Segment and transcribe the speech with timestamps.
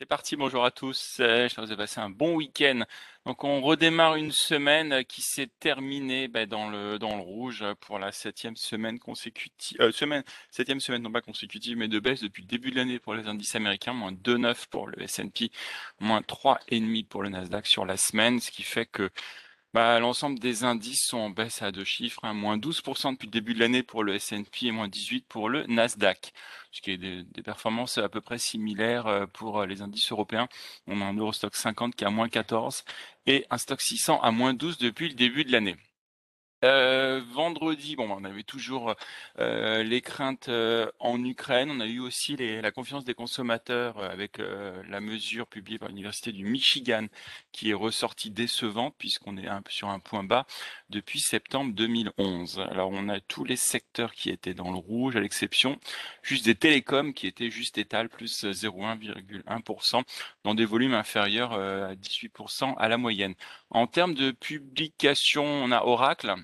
[0.00, 1.18] C'est parti, bonjour à tous.
[1.20, 2.84] Euh, je vous ai passé un bon week-end.
[3.26, 7.98] Donc on redémarre une semaine qui s'est terminée ben, dans le dans le rouge pour
[7.98, 9.76] la septième semaine consécutive.
[9.78, 12.98] Euh, semaine septième semaine non pas consécutive mais de baisse depuis le début de l'année
[12.98, 15.50] pour les indices américains, moins 2,9 pour le S&P,
[15.98, 19.10] moins 3,5 pour le Nasdaq sur la semaine, ce qui fait que
[19.72, 22.34] bah, l'ensemble des indices sont en baisse à deux chiffres, hein.
[22.34, 25.64] moins 12% depuis le début de l'année pour le S&P et moins 18% pour le
[25.66, 26.32] Nasdaq,
[26.72, 30.48] ce qui est des, performances à peu près similaires euh, pour euh, les indices européens.
[30.88, 32.84] On a un Eurostock 50 qui à moins 14
[33.26, 35.76] et un Stock 600 à moins 12 depuis le début de l'année.
[36.62, 38.94] Euh, vendredi, bon, on avait toujours
[39.38, 41.70] euh, les craintes euh, en Ukraine.
[41.70, 44.38] On a eu aussi la confiance des consommateurs avec
[44.88, 47.06] la mesure publiée par l'université du Michigan
[47.52, 50.46] qui est ressortie décevante puisqu'on est un, sur un point bas
[50.90, 52.60] depuis septembre 2011.
[52.70, 55.78] Alors on a tous les secteurs qui étaient dans le rouge à l'exception
[56.22, 60.02] juste des télécoms qui étaient juste étal plus 0,1,1%
[60.44, 63.34] dans des volumes inférieurs à 18% à la moyenne.
[63.70, 66.34] En termes de publication, on a Oracle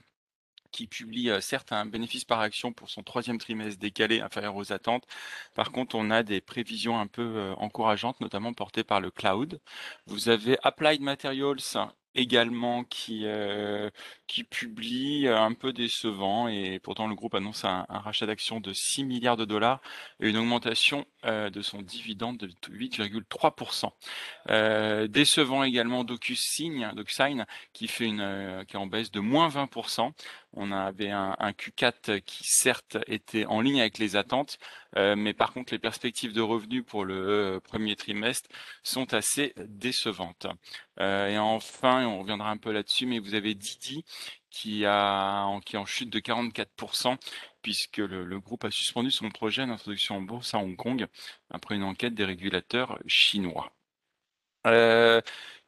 [0.77, 4.73] qui publie euh, certes un bénéfice par action pour son troisième trimestre décalé inférieur aux
[4.73, 5.07] attentes.
[5.55, 9.61] Par contre, on a des prévisions un peu euh, encourageantes, notamment portées par le cloud.
[10.07, 13.91] Vous avez Applied Materials également qui euh,
[14.27, 19.05] qui publie un peu décevant et pourtant le groupe annonce un, rachat d'actions de 6
[19.05, 19.81] milliards de dollars
[20.21, 23.91] et une augmentation de son dividende de 8,3%.
[24.51, 29.49] Euh, décevant également DocuSign, DocuSign qui fait une euh, qui est en baisse de moins
[29.49, 30.13] 20%.
[30.53, 34.59] On avait un, un, Q4 qui certes était en ligne avec les attentes,
[34.97, 38.49] euh, mais par contre les perspectives de revenus pour le premier trimestre
[38.83, 40.47] sont assez décevantes.
[40.99, 44.05] et enfin, on reviendra un peu là-dessus, mais vous avez Didi
[44.51, 47.17] qui, a, qui est en chute de 44%,
[47.67, 51.09] puisque le, groupe a suspendu son projet d'introduction en bourse à Hong Kong
[51.51, 53.73] après une enquête des régulateurs chinois.
[54.69, 55.21] Euh,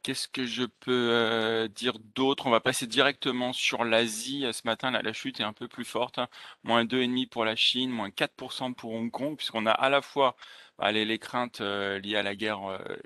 [0.04, 2.46] Qu'est-ce que je peux euh, dire d'autre?
[2.46, 4.46] On va passer directement sur l'Asie.
[4.52, 6.20] Ce matin, la, chute est un peu plus forte.
[6.20, 6.28] Hein.
[6.62, 10.36] Moins 2,5 pour la Chine, moins 4% pour Hong Kong, puisqu'on a à la fois
[10.78, 12.60] bah, les, craintes euh, liées à la guerre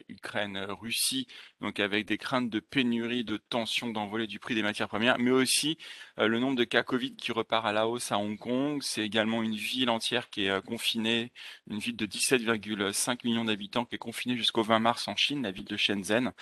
[0.09, 1.29] Ukraine-Russie,
[1.63, 5.31] donc avec des craintes de pénurie, de tension, d'envolée du prix des matières premières, mais
[5.31, 5.79] aussi
[6.19, 8.83] euh, le nombre de cas Covid qui repart à la hausse à Hong Kong.
[8.83, 11.33] C'est également une ville entière qui est confinée,
[11.71, 15.53] une ville de 17,5 millions d'habitants qui est confinée jusqu'au 20 mars en Chine, la
[15.53, 16.33] ville de Shenzhen,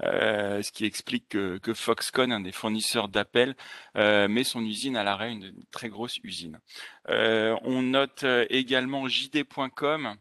[0.00, 3.54] ce qui explique que, Foxconn, un des fournisseurs d'Apple,
[3.94, 6.58] met son usine à l'arrêt, une, une très grosse usine.
[7.08, 10.14] on note également JD.com euh,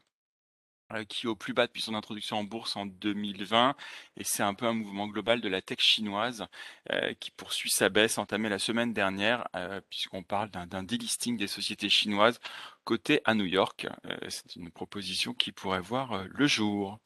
[1.07, 3.75] qui est au plus bas depuis son introduction en bourse en 2020.
[4.17, 6.45] Et c'est un peu un mouvement global de la tech chinoise
[6.91, 11.47] euh, qui poursuit sa baisse entamée la semaine dernière, euh, puisqu'on parle d'un delisting des
[11.47, 12.39] sociétés chinoises
[12.89, 13.85] côté à New York.
[14.05, 16.97] Euh, c'est une proposition qui pourrait voir euh, le jour.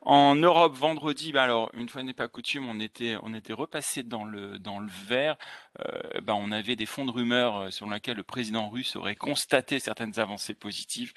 [0.00, 4.02] En Europe, vendredi, bah alors une fois n'est pas coutume, on était on était repassé
[4.02, 5.36] dans le dans le vert.
[5.80, 9.78] Euh, bah on avait des fonds de rumeurs sur lesquels le président russe aurait constaté
[9.78, 11.12] certaines avancées positives.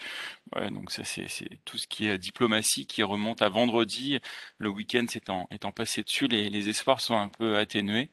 [0.72, 1.28] donc ça c'est
[1.63, 4.19] tout ce qui est diplomatie qui remonte à vendredi.
[4.57, 8.09] Le week-end s'étant étant passé dessus, les, les espoirs sont un peu atténués.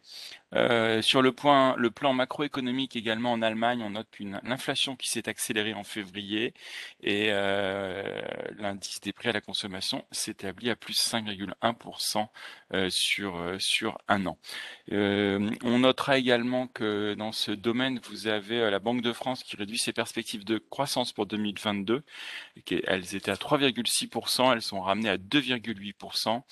[0.55, 5.09] Euh, sur le, point, le plan macroéconomique également en Allemagne, on note qu'une l'inflation qui
[5.09, 6.55] s'est accélérée en février
[7.03, 8.23] et euh,
[8.57, 12.29] l'indice des prix à la consommation s'établit à plus 5,1%
[12.75, 14.39] euh, sur, sur un an.
[14.91, 19.79] on notera également que dans ce domaine, vous avez la Banque de France qui réduit
[19.79, 22.05] ses perspectives de croissance pour 2022.
[22.87, 26.43] Elles étaient à 3,6%, elles sont ramenées à 2,8%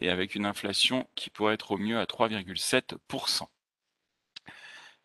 [0.00, 3.42] et avec une inflation qui pourrait être au mieux à 3,7%.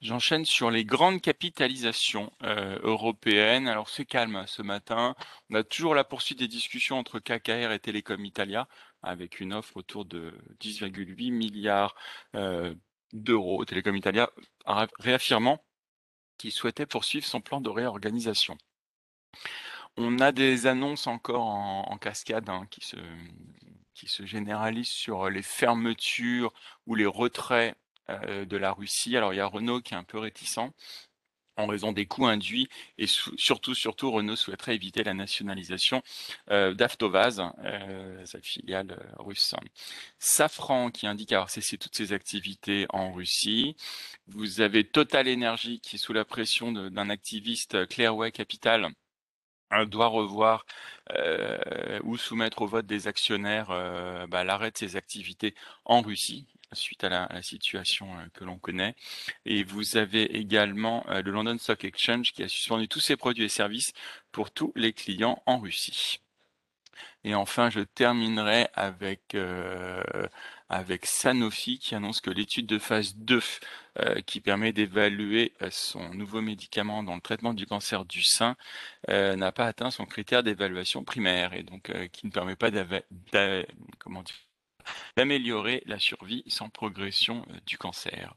[0.01, 3.67] J'enchaîne sur les grandes capitalisations euh, européennes.
[3.67, 5.15] Alors c'est calme ce matin.
[5.49, 8.67] On a toujours la poursuite des discussions entre KKR et Telecom Italia
[9.01, 11.95] avec une offre autour de 10,8 milliards
[12.35, 12.75] euh,
[13.13, 13.65] d'euros.
[13.65, 14.29] Telecom Italia
[14.99, 15.63] réaffirmant
[16.37, 18.57] qu'il souhaitait poursuivre son plan de réorganisation.
[19.97, 22.97] On a des annonces encore en, cascade hein, qui, se,
[23.95, 26.53] qui se généralisent sur les fermetures
[26.85, 27.75] ou les retraits
[28.09, 29.18] de la Russie.
[29.18, 30.59] Alors il y a Renault qui est un peu réticent
[31.57, 36.04] en raison des coûts induits et surtout surtout Renault souhaiterait éviter la nationalisation
[36.51, 39.56] euh, d'Avtovaz, euh, sa filiale euh, russe.
[40.19, 43.75] Safran qui indique avoir cessé toutes ses activités en Russie.
[44.27, 48.89] Vous avez Total Energy qui sous la pression d'un activiste Clearway Capital
[49.88, 50.65] doit revoir
[52.03, 53.68] ou soumettre au vote des actionnaires
[54.30, 55.56] bah, l'arrêt de ses activités
[55.86, 58.95] en Russie suite à la, situation euh, que l'on connaît.
[59.45, 63.45] Et vous avez également euh, le London Stock Exchange qui a suspendu tous ses produits
[63.45, 63.93] et services
[64.31, 66.19] pour tous les clients en Russie.
[67.23, 70.01] Et enfin, je terminerai avec, euh,
[70.69, 73.41] avec Sanofi qui annonce que l'étude de phase 2
[73.99, 78.55] euh, qui permet d'évaluer euh, son nouveau médicament dans le traitement du cancer du sein
[79.09, 82.71] n'a pas atteint son critère d'évaluation primaire et donc qui ne permet pas
[85.16, 88.34] d'améliorer la survie sans progression du cancer.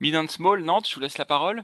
[0.00, 1.62] Mid Small, Nantes, je vous laisse la parole.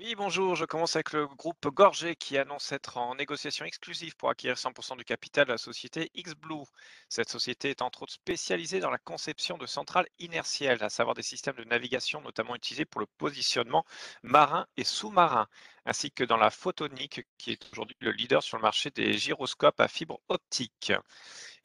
[0.00, 4.30] Oui, bonjour, je commence avec le groupe Gorgé qui annonce être en négociation exclusive pour
[4.30, 6.62] acquérir 100% du capital de la société XBlue.
[7.08, 11.24] Cette société est entre autres spécialisée dans la conception de centrales inertielles, à savoir des
[11.24, 13.84] systèmes de navigation notamment utilisés pour le positionnement
[14.22, 15.48] marin et sous-marin,
[15.84, 19.80] ainsi que dans la photonique qui est aujourd'hui le leader sur le marché des gyroscopes
[19.80, 20.92] à fibre optique.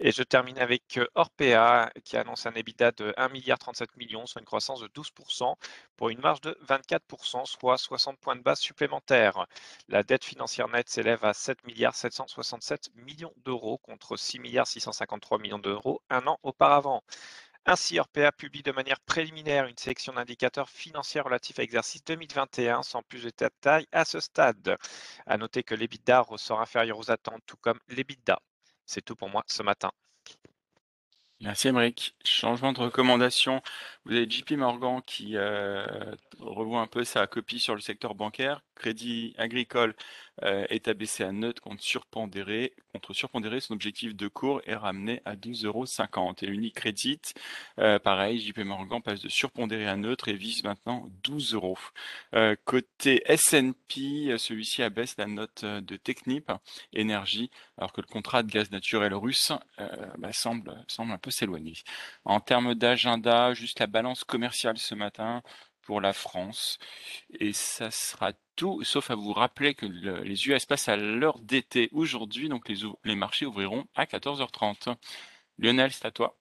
[0.05, 4.45] Et je termine avec euh, Orpea qui annonce un EBITDA de 1,37 milliard soit une
[4.45, 5.55] croissance de 12%
[5.95, 9.47] pour une marge de 24%, soit 60 points de base supplémentaires.
[9.87, 15.39] La dette financière nette s'élève à 7 milliards 767 millions d'euros contre 6 milliards 653
[15.39, 17.01] millions d'euros un an auparavant.
[17.65, 23.03] Ainsi, Orpea publie de manière préliminaire une sélection d'indicateurs financiers relatifs à l'exercice 2021 sans
[23.03, 24.75] plus de détails à ce stade.
[25.25, 28.41] À noter que l'EBITDA ressort inférieur aux attentes, tout comme l'EBITDA.
[28.93, 29.91] C'est tout pour moi ce matin.
[31.41, 32.15] Merci Émeric.
[32.23, 33.63] Changement de recommandation.
[34.05, 35.83] Vous avez JP Morgan qui euh,
[36.37, 38.61] revoit un peu sa copie sur le secteur bancaire.
[38.75, 39.95] Crédit agricole
[40.41, 42.73] euh, est abaissé à neutre contre surpondéré.
[42.91, 45.85] Contre surpondéré, son objectif de cours est ramené à 12,50 euros.
[46.41, 47.21] Et Unicredit,
[47.79, 51.77] euh, pareil, JP Morgan passe de surpondéré à neutre et vise maintenant 12 euros.
[52.33, 56.51] Euh, côté S&P, celui-ci abaisse la note de Technip
[56.93, 59.51] Énergie, alors que le contrat de gaz naturel russe
[60.17, 61.75] bah, semble, semble un peu s'éloigner.
[62.25, 65.43] En termes d'agenda, juste la balance commerciale ce matin
[65.83, 66.79] pour la France.
[67.39, 71.89] Et ça sera tout, sauf à vous rappeler que les US passent à l'heure d'été
[71.91, 74.95] aujourd'hui, donc les, les marchés ouvriront à 14h30.
[75.57, 76.37] Lionel, c'est à toi.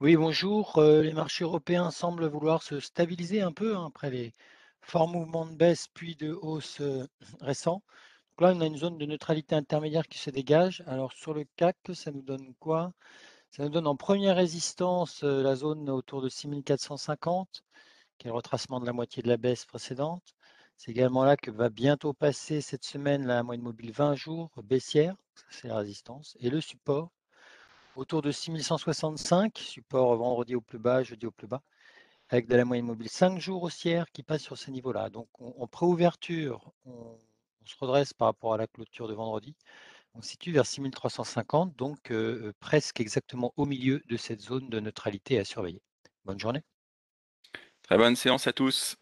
[0.00, 0.78] Oui, bonjour.
[0.78, 4.32] Euh, les marchés européens semblent vouloir se stabiliser un peu hein, après les
[4.80, 7.06] forts mouvements de baisse puis de hausse euh,
[7.40, 7.82] récents.
[8.38, 10.82] Donc là, on a une zone de neutralité intermédiaire qui se dégage.
[10.86, 12.92] Alors sur le CAC, ça nous donne quoi?
[13.50, 17.62] Ça nous donne en première résistance euh, la zone autour de 6450
[18.20, 20.36] qui est le retracement de la moitié de la baisse précédente.
[20.76, 25.16] C'est également là que va bientôt passer cette semaine la moyenne mobile 20 jours baissière,
[25.50, 27.10] c'est la résistance, et le support
[27.96, 31.62] autour de 6165, support vendredi au plus bas, jeudi au plus bas,
[32.28, 35.08] avec de la moyenne mobile 5 jours haussière qui passe sur ces niveaux-là.
[35.08, 37.16] Donc en préouverture, on,
[37.64, 39.54] se redresse par rapport à la clôture de vendredi.
[40.14, 44.68] On se situe vers 6350, donc euh, euh, presque exactement au milieu de cette zone
[44.68, 45.82] de neutralité à surveiller.
[46.24, 46.62] Bonne journée.
[47.90, 48.96] Bonne séance à tous.